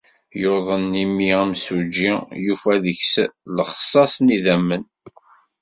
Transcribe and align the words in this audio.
Yuḍen 0.41 0.87
imi 1.03 1.27
amsujji 1.41 2.11
yufa 2.45 2.73
deg-s 2.83 3.13
lixṣaṣ 3.55 4.13
n 4.19 4.27
yidammen. 4.33 4.83